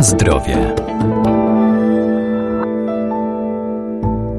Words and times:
Zdrowie. 0.00 0.74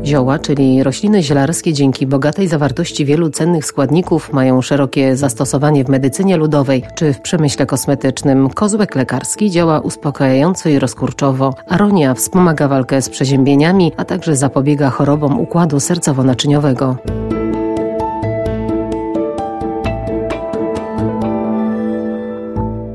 Zioła, 0.05 0.39
czyli 0.39 0.84
rośliny 0.84 1.23
zielarskie 1.23 1.73
dzięki 1.73 2.07
bogatej 2.07 2.47
zawartości 2.47 3.05
wielu 3.05 3.29
cennych 3.29 3.66
składników 3.66 4.34
mają 4.34 4.61
szerokie 4.61 5.16
zastosowanie 5.18 5.84
w 5.84 5.89
medycynie 5.89 6.38
ludowej 6.38 6.84
czy 6.95 7.13
w 7.13 7.21
przemyśle 7.21 7.66
kosmetycznym. 7.66 8.50
Kozłek 8.50 8.95
lekarski 8.95 9.52
działa 9.52 9.79
uspokajająco 9.79 10.70
i 10.70 10.79
rozkurczowo. 10.79 11.54
Aronia 11.68 12.14
wspomaga 12.14 12.68
walkę 12.68 13.02
z 13.02 13.09
przeziębieniami, 13.09 13.91
a 13.98 14.05
także 14.05 14.36
zapobiega 14.36 14.89
chorobom 14.89 15.39
układu 15.39 15.78
sercowo-naczyniowego. 15.78 16.96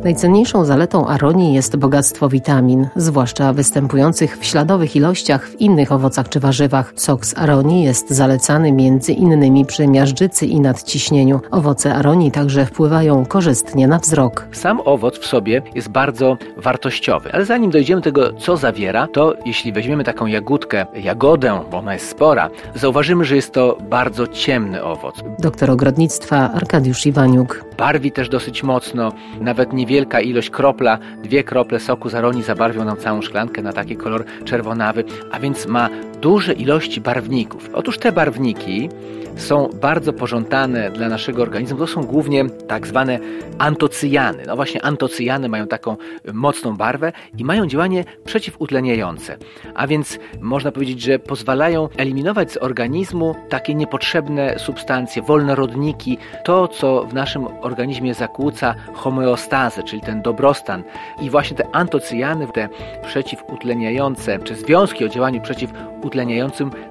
Najcenniejszą 0.07 0.65
zaletą 0.65 1.07
aronii 1.07 1.55
jest 1.55 1.77
bogactwo 1.77 2.29
witamin, 2.29 2.89
zwłaszcza 2.97 3.53
występujących 3.53 4.39
w 4.39 4.45
śladowych 4.45 4.97
ilościach 4.97 5.49
w 5.49 5.61
innych 5.61 5.93
owocach 5.93 6.29
czy 6.29 6.41
warzywach. 6.41 6.93
Sok 6.97 7.27
z 7.27 7.39
aronii 7.39 7.85
jest 7.85 8.11
zalecany 8.11 8.73
między 8.73 9.13
innymi 9.13 9.65
przy 9.65 9.87
miażdżycy 9.87 10.47
i 10.47 10.61
nadciśnieniu. 10.61 11.41
Owoce 11.51 11.95
aronii 11.95 12.31
także 12.31 12.67
wpływają 12.67 13.27
korzystnie 13.27 13.89
na 13.89 13.99
wzrok. 13.99 14.49
Sam 14.53 14.81
owoc 14.85 15.19
w 15.19 15.27
sobie 15.27 15.63
jest 15.75 15.89
bardzo 15.89 16.37
wartościowy, 16.57 17.33
ale 17.33 17.45
zanim 17.45 17.71
dojdziemy 17.71 18.01
do 18.01 18.05
tego, 18.05 18.33
co 18.33 18.57
zawiera, 18.57 19.09
to 19.13 19.35
jeśli 19.47 19.73
weźmiemy 19.73 20.05
taką 20.05 20.27
jagódkę, 20.27 20.87
jagodę, 20.95 21.61
bo 21.71 21.79
ona 21.79 21.95
jest 21.95 22.09
spora, 22.09 22.51
zauważymy, 22.75 23.25
że 23.25 23.37
jest 23.37 23.53
to 23.53 23.79
bardzo 23.91 24.27
ciemny 24.27 24.85
owoc. 24.85 25.15
Doktor 25.39 25.71
ogrodnictwa 25.71 26.53
Arkadiusz 26.53 27.07
Iwaniuk. 27.07 27.66
Barwi 27.79 28.13
też 28.13 28.29
dosyć 28.29 28.63
mocno, 28.63 29.13
nawet 29.41 29.73
niewielka 29.73 30.21
ilość 30.21 30.51
kropla, 30.51 30.99
dwie 31.23 31.45
krople 31.45 31.81
soku 31.81 32.09
z 32.09 32.15
aronii 32.15 32.43
zabarwią 32.43 32.85
nam 32.85 32.97
całą 32.97 33.23
szklankę 33.23 33.63
na 33.63 33.73
taki 33.73 33.97
kolor 33.97 34.25
czerwonawy, 34.45 35.05
a 35.33 35.41
więc 35.41 35.67
ma 35.67 35.89
duże 36.21 36.53
ilości 36.53 37.01
barwników. 37.01 37.71
Otóż 37.73 37.99
te 37.99 38.13
barwniki 38.13 38.89
są 39.37 39.71
bardzo 39.81 40.13
pożądane 40.13 40.91
dla 40.91 41.09
naszego 41.09 41.43
organizmu. 41.43 41.79
To 41.79 41.87
są 41.87 42.03
głównie 42.05 42.45
tak 42.45 42.87
zwane 42.87 43.19
antocyjany. 43.59 44.43
No 44.47 44.57
właśnie 44.57 44.85
antocyjany 44.85 45.49
mają 45.49 45.67
taką 45.67 45.97
mocną 46.33 46.77
barwę 46.77 47.13
i 47.39 47.45
mają 47.45 47.67
działanie 47.67 48.05
przeciwutleniające. 48.25 49.37
A 49.75 49.87
więc 49.87 50.19
można 50.41 50.73
powiedzieć, 50.73 51.01
że 51.01 51.19
pozwalają 51.19 51.89
eliminować 51.97 52.53
z 52.53 52.57
organizmu 52.57 53.35
takie 53.49 53.75
niepotrzebne 53.75 54.59
substancje, 54.59 55.23
wolne 55.23 55.55
rodniki, 55.55 56.19
to 56.45 56.69
co 56.69 57.05
w 57.05 57.15
naszym 57.15 57.47
organizmie 57.61 58.15
zakłóca 58.15 58.75
homeostazę, 58.95 59.83
czyli 59.83 60.03
ten 60.03 60.23
dobrostan. 60.23 60.83
I 61.23 61.31
właśnie 61.31 61.57
te 61.57 61.67
antocyjany, 61.73 62.49
te 62.49 62.69
przeciwutleniające, 63.07 64.39
czy 64.39 64.55
związki 64.55 65.05
o 65.05 65.09
działaniu 65.09 65.41
przeciwutleniającym 65.41 66.07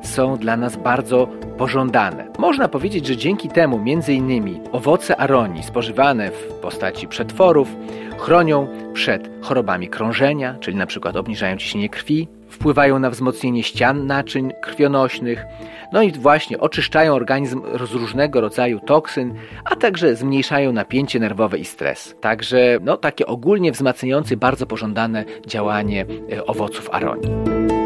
są 0.02 0.38
dla 0.38 0.58
nas 0.58 0.76
bardzo 0.78 1.28
pożądane. 1.58 2.28
Można 2.40 2.68
powiedzieć, 2.68 3.08
że 3.08 3.18
dzięki 3.18 3.50
temu 3.50 3.80
innymi 4.08 4.62
owoce 4.72 5.18
aronii 5.18 5.64
spożywane 5.64 6.32
w 6.32 6.54
postaci 6.62 7.08
przetworów 7.08 7.76
chronią 8.18 8.68
przed 8.94 9.30
chorobami 9.42 9.90
krążenia, 9.90 10.56
czyli 10.60 10.78
na 10.78 10.86
przykład 10.86 11.16
obniżają 11.16 11.58
ciśnienie 11.58 11.90
krwi, 11.90 12.28
wpływają 12.50 13.00
na 13.00 13.10
wzmocnienie 13.10 13.64
ścian 13.64 14.08
naczyń 14.08 14.52
krwionośnych, 14.62 15.46
no 15.92 16.02
i 16.02 16.12
właśnie 16.12 16.60
oczyszczają 16.60 17.14
organizm 17.14 17.62
z 17.90 17.94
różnego 17.94 18.42
rodzaju 18.42 18.80
toksyn, 18.80 19.34
a 19.66 19.76
także 19.76 20.16
zmniejszają 20.16 20.74
napięcie 20.74 21.20
nerwowe 21.20 21.58
i 21.58 21.66
stres. 21.66 22.16
Także 22.22 22.80
no, 22.82 22.98
takie 22.98 23.26
ogólnie 23.26 23.72
wzmacniające, 23.72 24.38
bardzo 24.38 24.66
pożądane 24.66 25.26
działanie 25.48 26.06
e, 26.32 26.46
owoców 26.46 26.90
aronii. 26.92 27.85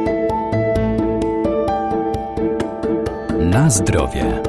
Na 3.49 3.69
zdrowie. 3.69 4.48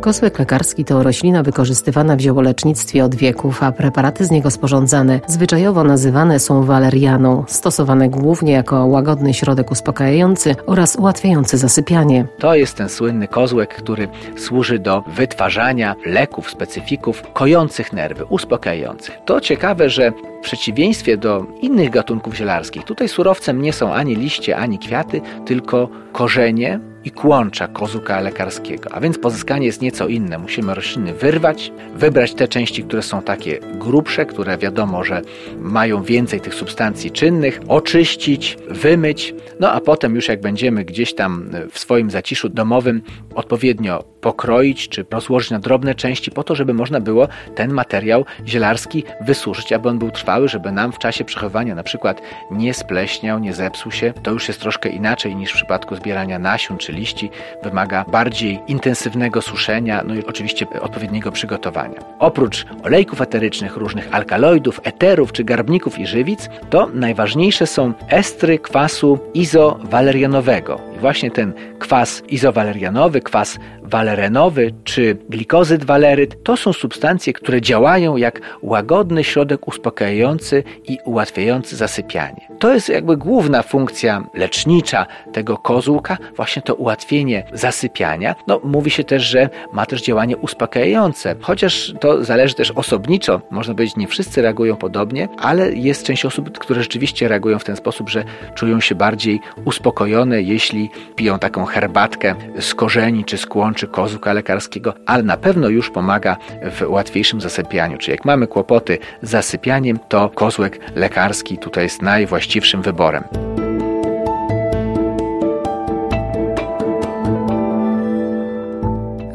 Kosłek 0.00 0.38
lekarski 0.38 0.84
to 0.84 1.02
roślina 1.02 1.42
wykorzystywana 1.42 2.16
w 2.16 2.20
ziołolecznictwie 2.20 3.04
od 3.04 3.14
wieków, 3.14 3.62
a 3.62 3.72
preparaty 3.72 4.24
z 4.24 4.30
niego 4.30 4.50
sporządzane 4.50 5.20
zwyczajowo 5.26 5.84
nazywane 5.84 6.38
są 6.40 6.62
walerianą, 6.64 7.44
stosowane 7.46 8.08
głównie 8.08 8.52
jako 8.52 8.86
łagodny 8.86 9.34
środek 9.34 9.70
uspokajający 9.70 10.56
oraz 10.66 10.96
ułatwiający 10.96 11.58
zasypianie. 11.58 12.26
To 12.38 12.54
jest 12.54 12.76
ten 12.76 12.88
słynny 12.88 13.28
kozłek, 13.28 13.74
który 13.74 14.08
służy 14.36 14.78
do 14.78 15.02
wytwarzania 15.16 15.94
leków, 16.06 16.50
specyfików 16.50 17.22
kojących 17.32 17.92
nerwy, 17.92 18.24
uspokajających. 18.24 19.18
To 19.24 19.40
ciekawe, 19.40 19.90
że 19.90 20.12
w 20.40 20.42
przeciwieństwie 20.42 21.16
do 21.16 21.46
innych 21.60 21.90
gatunków 21.90 22.34
zielarskich, 22.34 22.84
tutaj 22.84 23.08
surowcem 23.08 23.62
nie 23.62 23.72
są 23.72 23.92
ani 23.92 24.16
liście, 24.16 24.56
ani 24.56 24.78
kwiaty, 24.78 25.20
tylko 25.46 25.88
korzenie 26.12 26.80
i 27.04 27.10
kłącza 27.10 27.68
kozuka 27.68 28.20
lekarskiego. 28.20 28.90
A 28.92 29.00
więc 29.00 29.18
pozyskanie 29.18 29.66
jest 29.66 29.82
nieco 29.82 30.08
inne. 30.08 30.38
Musimy 30.38 30.74
rośliny 30.74 31.14
wyrwać, 31.14 31.72
wybrać 31.94 32.34
te 32.34 32.48
części, 32.48 32.84
które 32.84 33.02
są 33.02 33.22
takie 33.22 33.58
grubsze, 33.74 34.26
które 34.26 34.58
wiadomo, 34.58 35.04
że 35.04 35.22
mają 35.58 36.02
więcej 36.02 36.40
tych 36.40 36.54
substancji 36.54 37.10
czynnych, 37.10 37.60
oczyścić, 37.68 38.58
wymyć, 38.70 39.34
no 39.60 39.72
a 39.72 39.80
potem 39.80 40.14
już 40.14 40.28
jak 40.28 40.40
będziemy 40.40 40.84
gdzieś 40.84 41.14
tam 41.14 41.50
w 41.70 41.78
swoim 41.78 42.10
zaciszu 42.10 42.48
domowym 42.48 43.02
odpowiednio 43.38 44.04
pokroić 44.20 44.88
czy 44.88 45.06
rozłożyć 45.10 45.50
na 45.50 45.58
drobne 45.58 45.94
części 45.94 46.30
po 46.30 46.44
to, 46.44 46.54
żeby 46.54 46.74
można 46.74 47.00
było 47.00 47.28
ten 47.54 47.72
materiał 47.72 48.24
zielarski 48.46 49.04
wysuszyć, 49.20 49.72
aby 49.72 49.88
on 49.88 49.98
był 49.98 50.10
trwały, 50.10 50.48
żeby 50.48 50.72
nam 50.72 50.92
w 50.92 50.98
czasie 50.98 51.24
przechowywania 51.24 51.74
na 51.74 51.82
przykład 51.82 52.22
nie 52.50 52.74
spleśniał, 52.74 53.38
nie 53.38 53.52
zepsuł 53.52 53.92
się. 53.92 54.12
To 54.22 54.30
już 54.30 54.48
jest 54.48 54.60
troszkę 54.60 54.88
inaczej 54.88 55.36
niż 55.36 55.50
w 55.50 55.54
przypadku 55.54 55.96
zbierania 55.96 56.38
nasion 56.38 56.78
czy 56.78 56.92
liści. 56.92 57.30
Wymaga 57.62 58.04
bardziej 58.04 58.60
intensywnego 58.66 59.42
suszenia, 59.42 60.02
no 60.06 60.14
i 60.14 60.24
oczywiście 60.26 60.66
odpowiedniego 60.80 61.32
przygotowania. 61.32 62.00
Oprócz 62.18 62.66
olejków 62.84 63.20
eterycznych, 63.20 63.76
różnych 63.76 64.14
alkaloidów, 64.14 64.80
eterów 64.84 65.32
czy 65.32 65.44
garbników 65.44 65.98
i 65.98 66.06
żywic, 66.06 66.48
to 66.70 66.88
najważniejsze 66.94 67.66
są 67.66 67.92
estry 68.08 68.58
kwasu 68.58 69.18
izowalerianowego. 69.34 70.87
Właśnie 71.00 71.30
ten 71.30 71.52
kwas 71.78 72.22
izowalerianowy, 72.28 73.20
kwas 73.20 73.58
walerenowy 73.82 74.74
czy 74.84 75.16
glikozyd 75.28 75.84
waleryt 75.84 76.44
to 76.44 76.56
są 76.56 76.72
substancje, 76.72 77.32
które 77.32 77.60
działają 77.60 78.16
jak 78.16 78.40
łagodny 78.62 79.24
środek 79.24 79.68
uspokajający 79.68 80.64
i 80.84 80.98
ułatwiający 81.04 81.76
zasypianie. 81.76 82.48
To 82.58 82.74
jest 82.74 82.88
jakby 82.88 83.16
główna 83.16 83.62
funkcja 83.62 84.24
lecznicza 84.34 85.06
tego 85.32 85.56
kozłka, 85.56 86.16
właśnie 86.36 86.62
to 86.62 86.74
ułatwienie 86.74 87.44
zasypiania. 87.52 88.34
No, 88.46 88.60
mówi 88.64 88.90
się 88.90 89.04
też, 89.04 89.22
że 89.22 89.50
ma 89.72 89.86
też 89.86 90.02
działanie 90.02 90.36
uspokajające, 90.36 91.34
chociaż 91.40 91.94
to 92.00 92.24
zależy 92.24 92.54
też 92.54 92.70
osobniczo. 92.70 93.40
Można 93.50 93.74
powiedzieć, 93.74 93.96
nie 93.96 94.08
wszyscy 94.08 94.42
reagują 94.42 94.76
podobnie, 94.76 95.28
ale 95.38 95.72
jest 95.72 96.06
część 96.06 96.24
osób, 96.24 96.58
które 96.58 96.82
rzeczywiście 96.82 97.28
reagują 97.28 97.58
w 97.58 97.64
ten 97.64 97.76
sposób, 97.76 98.08
że 98.08 98.24
czują 98.54 98.80
się 98.80 98.94
bardziej 98.94 99.40
uspokojone, 99.64 100.42
jeśli 100.42 100.87
piją 101.16 101.38
taką 101.38 101.64
herbatkę 101.64 102.34
z 102.60 102.74
korzeni 102.74 103.24
czy 103.24 103.38
z 103.38 103.46
kłączy 103.46 103.86
kozłka 103.86 104.32
lekarskiego, 104.32 104.94
ale 105.06 105.22
na 105.22 105.36
pewno 105.36 105.68
już 105.68 105.90
pomaga 105.90 106.36
w 106.62 106.82
łatwiejszym 106.88 107.40
zasypianiu. 107.40 107.98
Czyli 107.98 108.12
jak 108.12 108.24
mamy 108.24 108.46
kłopoty 108.46 108.98
z 109.22 109.30
zasypianiem, 109.30 109.98
to 110.08 110.28
kozłek 110.28 110.80
lekarski 110.94 111.58
tutaj 111.58 111.84
jest 111.84 112.02
najwłaściwszym 112.02 112.82
wyborem. 112.82 113.47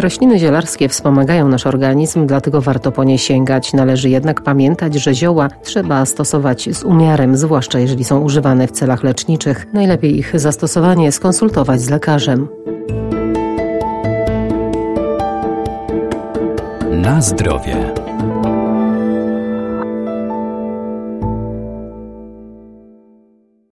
Rośliny 0.04 0.40
zielarskie 0.40 0.90
wspomagają 0.90 1.48
nasz 1.48 1.68
organizm, 1.68 2.28
dlatego 2.28 2.62
warto 2.62 2.92
po 2.92 3.04
nie 3.04 3.18
sięgać. 3.18 3.74
Należy 3.74 4.10
jednak 4.10 4.42
pamiętać, 4.42 4.96
że 4.96 5.14
zioła 5.14 5.50
trzeba 5.64 6.06
stosować 6.06 6.70
z 6.76 6.84
umiarem, 6.84 7.38
zwłaszcza 7.38 7.80
jeżeli 7.80 8.04
są 8.04 8.20
używane 8.20 8.68
w 8.68 8.72
celach 8.72 9.04
leczniczych. 9.04 9.68
Najlepiej 9.74 10.18
ich 10.18 10.40
zastosowanie 10.40 11.12
skonsultować 11.12 11.82
z 11.82 11.90
lekarzem. 11.90 12.48
Na 16.92 17.22
zdrowie. 17.22 17.94